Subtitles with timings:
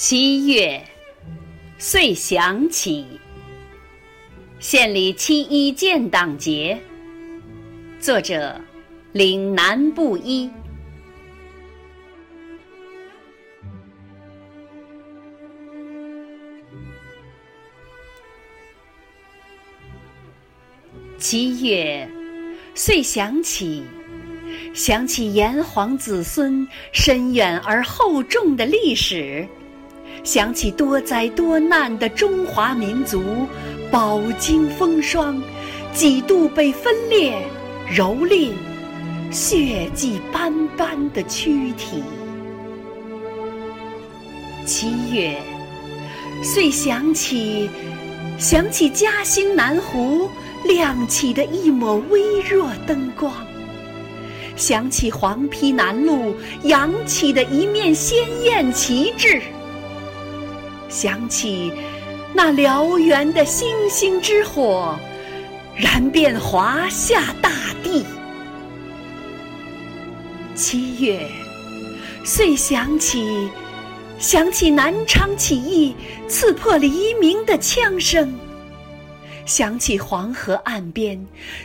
[0.00, 0.80] 七月，
[1.76, 3.04] 遂想起，
[4.60, 6.80] 县里七一建党节。
[7.98, 8.60] 作者：
[9.10, 10.48] 岭南布衣。
[21.18, 22.08] 七月，
[22.72, 23.82] 遂想起，
[24.72, 29.44] 想起炎黄子孙深远而厚重的历史。
[30.24, 33.22] 想起多灾多难的中华民族，
[33.90, 35.40] 饱经风霜，
[35.94, 37.42] 几度被分裂、
[37.90, 38.52] 蹂躏，
[39.30, 42.02] 血迹斑斑的躯体。
[44.66, 45.34] 七月，
[46.42, 47.70] 遂想起，
[48.38, 50.28] 想起嘉兴南湖
[50.66, 53.32] 亮起的一抹微弱灯光，
[54.56, 59.40] 想起黄陂南路扬起的一面鲜艳旗帜。
[60.88, 61.70] 想起
[62.32, 64.98] 那燎原的星星之火，
[65.76, 67.50] 燃遍华夏大
[67.82, 68.04] 地。
[70.54, 71.20] 七月，
[72.24, 73.48] 遂想起，
[74.18, 75.94] 想起南昌起义
[76.26, 78.34] 刺破黎明的枪声，
[79.44, 81.18] 想起黄河岸边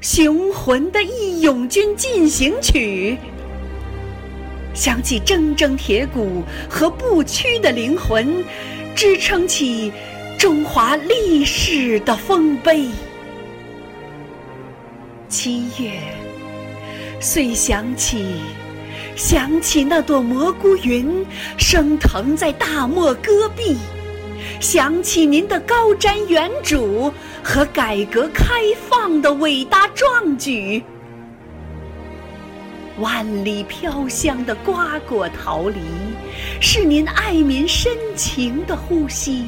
[0.00, 3.16] 雄浑的《义勇军进行曲》，
[4.76, 8.42] 想起铮铮铁骨和不屈的灵魂。
[8.94, 9.92] 支撑起
[10.38, 12.88] 中华历史的丰碑。
[15.28, 15.92] 七月，
[17.20, 18.24] 遂想起，
[19.16, 21.24] 想起那朵蘑菇云
[21.56, 23.76] 升腾在大漠戈壁，
[24.60, 28.44] 想起您的高瞻远瞩和改革开
[28.88, 30.82] 放的伟大壮举。
[33.00, 35.80] 万里飘香的瓜果桃李，
[36.60, 39.46] 是您爱民深情的呼吸。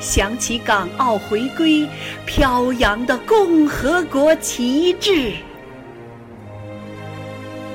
[0.00, 1.86] 想起港澳回归
[2.26, 5.32] 飘扬的共和国旗帜。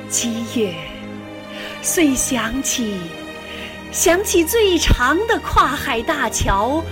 [0.10, 0.74] 七月，
[1.82, 2.98] 遂想起，
[3.92, 6.84] 想起最长的跨海大桥，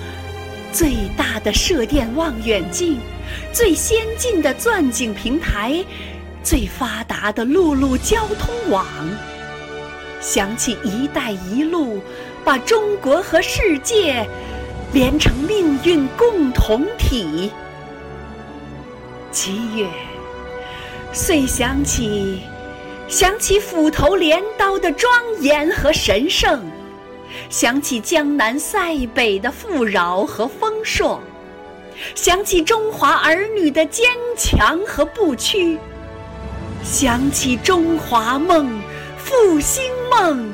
[0.72, 3.00] 最大的射电望远镜，
[3.52, 5.84] 最先进的钻井平台。
[6.44, 8.86] 最发达的陆路交通网，
[10.20, 12.02] 想起“一带一路”，
[12.44, 14.28] 把中国和世界
[14.92, 17.50] 连成命运共同体。
[19.32, 19.88] 七月，
[21.14, 22.42] 遂想起，
[23.08, 26.62] 想起斧头镰刀的庄严和神圣，
[27.50, 31.22] 想起江南塞北的富饶和丰硕，
[32.16, 34.06] 想起中华儿女的坚
[34.38, 35.80] 强和不屈。
[36.84, 38.82] 想起中华梦、
[39.18, 40.54] 复兴梦，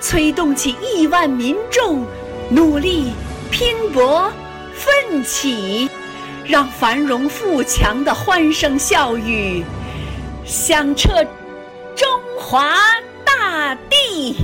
[0.00, 2.04] 催动起亿万民众
[2.50, 3.12] 努力
[3.50, 4.32] 拼搏
[4.74, 5.88] 奋起，
[6.44, 9.64] 让繁荣富强的欢声笑语
[10.44, 11.24] 响彻
[11.94, 12.74] 中华
[13.24, 14.36] 大地。